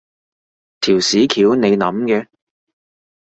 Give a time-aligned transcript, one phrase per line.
[0.79, 2.27] 條屎橋你諗嘅？